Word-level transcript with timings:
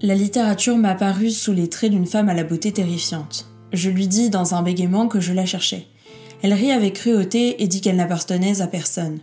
La 0.00 0.14
littérature 0.14 0.76
m'apparut 0.76 1.32
sous 1.32 1.52
les 1.52 1.68
traits 1.68 1.90
d'une 1.90 2.06
femme 2.06 2.28
à 2.28 2.34
la 2.34 2.44
beauté 2.44 2.70
terrifiante. 2.70 3.48
Je 3.72 3.90
lui 3.90 4.06
dis 4.06 4.30
dans 4.30 4.54
un 4.54 4.62
bégaiement 4.62 5.08
que 5.08 5.18
je 5.18 5.32
la 5.32 5.44
cherchais. 5.44 5.86
Elle 6.40 6.54
rit 6.54 6.70
avec 6.70 6.94
cruauté 6.94 7.60
et 7.60 7.66
dit 7.66 7.80
qu'elle 7.80 7.96
n'appartenait 7.96 8.60
à 8.60 8.68
personne. 8.68 9.18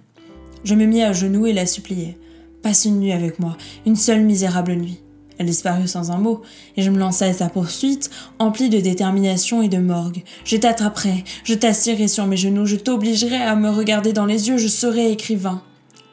Je 0.65 0.75
me 0.75 0.83
mis 0.83 1.01
à 1.01 1.13
genoux 1.13 1.45
et 1.45 1.53
la 1.53 1.65
suppliai. 1.65 2.17
Passe 2.61 2.83
une 2.83 2.99
nuit 2.99 3.13
avec 3.13 3.39
moi, 3.39 3.55
une 3.85 3.95
seule 3.95 4.23
misérable 4.23 4.73
nuit. 4.73 4.99
Elle 5.37 5.45
disparut 5.45 5.87
sans 5.87 6.11
un 6.11 6.17
mot, 6.17 6.41
et 6.75 6.81
je 6.81 6.91
me 6.91 6.99
lançai 6.99 7.23
à 7.23 7.33
sa 7.33 7.47
poursuite, 7.47 8.09
empli 8.37 8.67
de 8.69 8.81
détermination 8.81 9.61
et 9.61 9.69
de 9.69 9.77
morgue. 9.77 10.23
Je 10.43 10.57
t'attraperai, 10.57 11.23
je 11.45 11.53
t'assierai 11.53 12.09
sur 12.09 12.27
mes 12.27 12.37
genoux, 12.37 12.65
je 12.65 12.75
t'obligerai 12.75 13.37
à 13.37 13.55
me 13.55 13.69
regarder 13.69 14.11
dans 14.11 14.25
les 14.25 14.49
yeux, 14.49 14.57
je 14.57 14.67
serai 14.67 15.09
écrivain. 15.09 15.61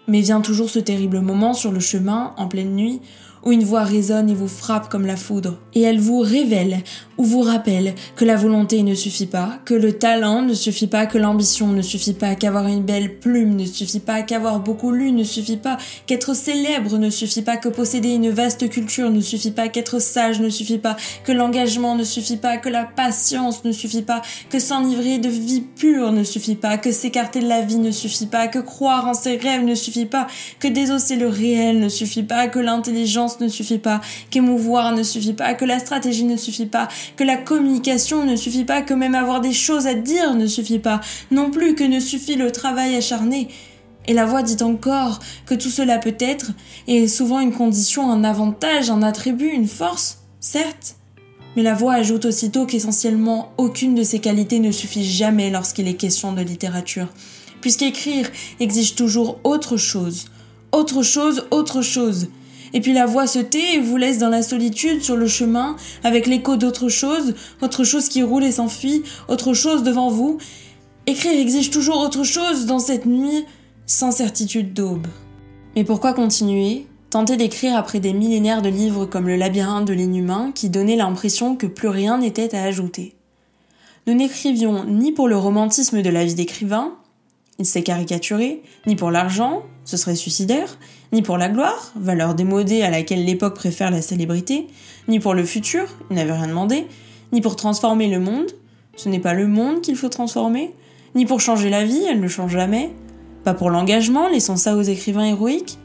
Mais 0.07 0.21
vient 0.21 0.41
toujours 0.41 0.71
ce 0.71 0.79
terrible 0.79 1.21
moment 1.21 1.53
sur 1.53 1.73
le 1.73 1.81
chemin, 1.81 2.33
en 2.37 2.47
pleine 2.47 2.77
nuit, 2.77 3.01
où 3.45 3.53
une 3.53 3.65
voix 3.65 3.83
résonne 3.83 4.31
et 4.31 4.35
vous 4.35 4.49
frappe 4.49 4.89
comme 4.89 5.07
la 5.07 5.17
foudre. 5.17 5.59
Et 5.75 5.83
elle 5.83 6.01
vous 6.01 6.21
révèle 6.21 6.83
ou 7.19 7.25
vous 7.25 7.41
rappelle 7.41 7.95
que 8.17 8.25
la 8.25 8.37
volonté 8.37 8.83
ne 8.83 8.95
suffit 8.95 9.27
pas, 9.27 9.59
que 9.65 9.75
le 9.75 9.93
talent 9.93 10.43
ne 10.43 10.55
suffit 10.55 10.87
pas, 10.87 11.07
que 11.07 11.19
l'ambition 11.19 11.69
ne 11.69 11.83
suffit 11.83 12.15
pas, 12.15 12.35
qu'avoir 12.35 12.67
une 12.67 12.83
belle 12.83 13.19
plume 13.19 13.57
ne 13.57 13.67
suffit 13.67 14.01
pas, 14.01 14.23
qu'avoir 14.23 14.61
beaucoup 14.61 14.93
lu 14.93 15.13
ne 15.13 15.25
suffit 15.25 15.57
pas, 15.57 15.77
qu'être 16.07 16.35
célèbre 16.35 16.99
ne 16.99 17.11
suffit 17.11 17.43
pas, 17.43 17.57
que 17.57 17.69
posséder 17.69 18.11
une 18.11 18.31
vaste 18.31 18.69
culture 18.69 19.11
ne 19.11 19.21
suffit 19.21 19.51
pas, 19.51 19.69
qu'être 19.69 20.01
sage 20.01 20.41
ne 20.41 20.49
suffit 20.49 20.79
pas, 20.79 20.97
que 21.25 21.33
l'engagement 21.33 21.95
ne 21.95 22.05
suffit 22.05 22.37
pas, 22.37 22.57
que 22.57 22.69
la 22.69 22.85
patience 22.85 23.65
ne 23.65 23.73
suffit 23.73 24.03
pas, 24.03 24.23
que 24.51 24.59
s'enivrer 24.59 25.19
de 25.19 25.29
vie 25.29 25.61
pure 25.63 26.13
ne 26.13 26.25
suffit 26.25 26.55
pas, 26.55 26.79
que 26.79 26.93
s'écarter 26.93 27.41
de 27.41 27.49
la 27.49 27.61
vie 27.61 27.79
ne 27.79 27.91
suffit 27.91 28.27
pas, 28.27 28.49
que 28.49 28.59
croire 28.59 29.07
en 29.07 29.15
ses 29.15 29.37
rêves 29.37 29.65
ne 29.65 29.75
suffit 29.75 30.07
pas, 30.07 30.27
que 30.59 30.69
désosser 30.69 31.17
le 31.17 31.29
réel 31.29 31.81
ne 31.81 31.89
suffit 31.89 32.23
pas, 32.23 32.49
que 32.49 32.59
l'intelligence 32.59 33.32
ne 33.41 33.49
suffit 33.49 33.79
pas, 33.79 34.01
qu'émouvoir 34.31 34.95
ne 34.95 35.03
suffit 35.03 35.33
pas, 35.33 35.55
que 35.55 35.65
la 35.65 35.79
stratégie 35.79 36.25
ne 36.25 36.37
suffit 36.37 36.67
pas, 36.67 36.89
que 37.17 37.25
la 37.25 37.37
communication 37.37 38.25
ne 38.25 38.37
suffit 38.37 38.65
pas, 38.65 38.83
que 38.83 38.95
même 38.95 39.15
avoir 39.15 39.41
des 39.41 39.53
choses 39.53 39.87
à 39.87 39.95
dire 39.95 40.35
ne 40.35 40.47
suffit 40.47 40.79
pas, 40.79 41.01
non 41.31 41.51
plus 41.51 41.75
que 41.75 41.85
ne 41.85 42.01
suffit 42.01 42.37
le 42.37 42.51
travail 42.53 42.95
acharné. 42.97 43.49
Et 44.09 44.15
la 44.15 44.27
voix 44.27 44.43
dit 44.43 44.63
encore 44.63 45.21
que 45.47 45.55
tout 45.55 45.71
cela 45.71 45.99
peut 45.99 46.17
être, 46.19 46.51
et 46.89 47.07
souvent 47.07 47.41
une 47.41 47.53
condition, 47.53 48.11
un 48.11 48.25
avantage, 48.25 48.91
un 48.91 49.03
attribut, 49.03 49.51
une 49.51 49.69
force, 49.69 50.19
certes. 50.41 50.97
Mais 51.55 51.63
la 51.63 51.75
voix 51.75 51.95
ajoute 51.95 52.25
aussitôt 52.25 52.67
qu'essentiellement 52.67 53.53
aucune 53.59 53.95
de 53.95 54.03
ces 54.03 54.19
qualités 54.19 54.59
ne 54.59 54.73
suffit 54.73 55.05
jamais 55.05 55.51
lorsqu'il 55.51 55.87
est 55.87 55.95
question 55.95 56.33
de 56.33 56.41
littérature, 56.41 57.09
puisqu'écrire 57.61 58.31
exige 58.59 58.95
toujours 58.95 59.39
autre 59.45 59.77
chose, 59.77 60.27
autre 60.73 61.03
chose, 61.03 61.47
autre 61.51 61.83
chose. 61.83 62.29
Et 62.73 62.81
puis 62.81 62.93
la 62.93 63.07
voix 63.07 63.27
se 63.27 63.39
tait 63.39 63.75
et 63.75 63.81
vous 63.81 63.97
laisse 63.97 64.19
dans 64.19 64.29
la 64.29 64.43
solitude 64.43 65.03
sur 65.03 65.17
le 65.17 65.27
chemin, 65.27 65.77
avec 66.05 66.27
l'écho 66.27 66.57
d'autre 66.57 66.89
chose, 66.89 67.35
autre 67.61 67.85
chose 67.85 68.09
qui 68.09 68.23
roule 68.23 68.45
et 68.45 68.53
s'enfuit, 68.53 69.03
autre 69.29 69.53
chose 69.53 69.83
devant 69.83 70.11
vous. 70.11 70.39
Écrire 71.07 71.39
exige 71.39 71.71
toujours 71.71 71.99
autre 71.99 72.25
chose 72.25 72.67
dans 72.67 72.79
cette 72.79 73.07
nuit 73.07 73.45
sans 73.87 74.13
certitude 74.13 74.73
d'aube. 74.73 75.07
Mais 75.77 75.85
pourquoi 75.85 76.15
continuer 76.15 76.87
Tenter 77.11 77.37
d'écrire 77.37 77.77
après 77.77 78.01
des 78.01 78.15
millénaires 78.15 78.63
de 78.63 78.71
livres 78.71 79.05
comme 79.05 79.27
Le 79.27 79.37
labyrinthe 79.37 79.87
de 79.87 79.93
l'inhumain 79.93 80.51
qui 80.55 80.71
donnaient 80.71 80.97
l'impression 80.97 81.57
que 81.57 81.67
plus 81.67 81.89
rien 81.89 82.17
n'était 82.19 82.55
à 82.55 82.63
ajouter? 82.63 83.15
Nous 84.07 84.15
n'écrivions 84.15 84.85
ni 84.85 85.13
pour 85.13 85.29
le 85.29 85.37
romantisme 85.37 86.01
de 86.01 86.09
la 86.09 86.25
vie 86.25 86.35
d'écrivain, 86.35 86.95
il 87.59 87.67
s'est 87.67 87.83
caricaturé, 87.83 88.63
ni 88.87 88.97
pour 88.97 89.11
l'argent, 89.11 89.63
ce 89.85 89.97
serait 89.97 90.17
suicidaire, 90.17 90.79
ni 91.13 91.23
pour 91.23 91.39
la 91.39 91.49
gloire, 91.49 91.93
valeur 91.97 92.35
démodée 92.35 92.83
à 92.83 92.91
laquelle 92.91 93.25
l'époque 93.25 93.55
préfère 93.55 93.91
la 93.91 94.03
célébrité, 94.03 94.67
ni 95.09 95.21
pour 95.21 95.35
le 95.35 95.45
futur, 95.45 95.85
il 96.11 96.17
n'avait 96.17 96.33
rien 96.33 96.49
demandé, 96.49 96.87
ni 97.33 97.41
pour 97.41 97.57
transformer 97.57 98.09
le 98.09 98.21
monde, 98.21 98.51
ce 98.97 99.09
n'est 99.09 99.21
pas 99.21 99.35
le 99.35 99.47
monde 99.47 99.81
qu'il 99.81 99.97
faut 99.97 100.09
transformer, 100.09 100.75
ni 101.15 101.27
pour 101.27 101.41
changer 101.41 101.71
la 101.71 101.85
vie, 101.85 102.05
elle 102.09 102.21
ne 102.21 102.29
change 102.29 102.53
jamais, 102.53 102.91
pas 103.45 103.55
pour 103.55 103.71
l'engagement, 103.71 104.29
laissons 104.29 104.57
ça 104.57 104.77
aux 104.77 104.83
écrivains 104.83 105.25
héroïques, 105.25 105.79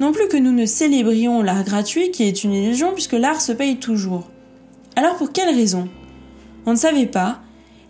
non 0.00 0.12
plus 0.12 0.28
que 0.28 0.36
nous 0.36 0.52
ne 0.52 0.66
célébrions 0.66 1.42
l'art 1.42 1.64
gratuit 1.64 2.10
qui 2.10 2.24
est 2.24 2.44
une 2.44 2.52
illusion 2.52 2.92
puisque 2.92 3.12
l'art 3.12 3.40
se 3.40 3.52
paye 3.52 3.76
toujours. 3.76 4.28
Alors 4.96 5.16
pour 5.16 5.32
quelle 5.32 5.54
raison? 5.54 5.88
On 6.66 6.72
ne 6.72 6.76
savait 6.76 7.06
pas, 7.06 7.40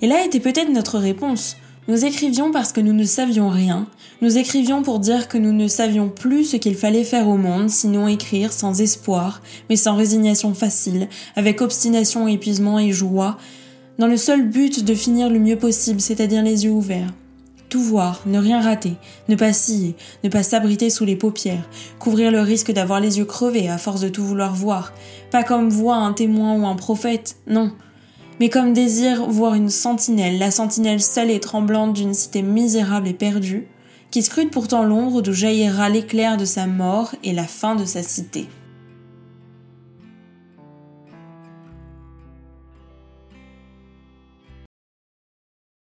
et 0.03 0.07
là 0.07 0.25
était 0.25 0.41
peut-être 0.41 0.71
notre 0.71 0.99
réponse. 0.99 1.57
Nous 1.87 2.07
écrivions 2.07 2.51
parce 2.51 2.73
que 2.73 2.81
nous 2.81 2.95
ne 2.95 3.05
savions 3.05 3.51
rien, 3.51 3.87
nous 4.23 4.39
écrivions 4.39 4.83
pour 4.83 5.01
dire 5.01 5.29
que 5.29 5.37
nous 5.37 5.53
ne 5.53 5.69
savions 5.69 6.09
plus 6.09 6.45
ce 6.45 6.57
qu'il 6.57 6.77
fallait 6.77 7.05
faire 7.05 7.29
au 7.29 7.37
monde, 7.37 7.69
sinon 7.69 8.09
écrire 8.09 8.55
sans 8.55 8.81
espoir, 8.81 9.43
mais 9.69 9.77
sans 9.77 9.95
résignation 9.95 10.55
facile, 10.55 11.09
avec 11.37 11.61
obstination, 11.61 12.27
épuisement 12.27 12.79
et 12.79 12.91
joie, 12.91 13.37
dans 13.99 14.07
le 14.07 14.17
seul 14.17 14.49
but 14.49 14.83
de 14.83 14.95
finir 14.95 15.29
le 15.29 15.39
mieux 15.39 15.59
possible, 15.59 16.01
c'est-à-dire 16.01 16.43
les 16.43 16.65
yeux 16.65 16.71
ouverts. 16.71 17.13
Tout 17.69 17.83
voir, 17.83 18.23
ne 18.25 18.39
rien 18.39 18.63
rater, 18.63 18.95
ne 19.29 19.37
pas 19.37 19.53
scier, 19.53 19.95
ne 20.23 20.31
pas 20.31 20.43
s'abriter 20.43 20.89
sous 20.89 21.05
les 21.05 21.17
paupières, 21.17 21.69
couvrir 21.99 22.31
le 22.31 22.41
risque 22.41 22.73
d'avoir 22.73 22.99
les 22.99 23.19
yeux 23.19 23.27
crevés 23.27 23.69
à 23.69 23.77
force 23.77 24.01
de 24.01 24.09
tout 24.09 24.25
vouloir 24.25 24.55
voir, 24.55 24.95
pas 25.31 25.45
comme 25.45 25.69
voit 25.69 25.97
un 25.97 26.15
témoin 26.15 26.55
ou 26.55 26.67
un 26.67 26.77
prophète, 26.77 27.37
non, 27.47 27.73
mais 28.41 28.49
comme 28.49 28.73
désir 28.73 29.27
voir 29.27 29.55
une 29.55 29.71
sentinelle, 29.71 30.39
la 30.39 30.51
sentinelle 30.51 31.03
seule 31.03 31.31
et 31.31 31.41
tremblante 31.41 31.93
d'une 31.93 32.15
cité 32.15 32.43
misérable 32.43 33.09
et 33.09 33.15
perdue, 33.15 33.67
qui 34.11 34.23
scrute 34.23 34.51
pourtant 34.51 34.85
l'ombre 34.85 35.23
d'où 35.23 35.33
jaillira 35.33 35.89
l'éclair 35.89 36.37
de 36.37 36.45
sa 36.45 36.67
mort 36.67 37.15
et 37.25 37.33
la 37.33 37.47
fin 37.47 37.75
de 37.75 37.85
sa 37.85 38.03
cité. 38.03 38.47